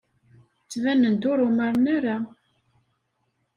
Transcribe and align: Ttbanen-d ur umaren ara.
Ttbanen-d 0.63 1.23
ur 1.31 1.39
umaren 1.47 1.85
ara. 1.97 2.17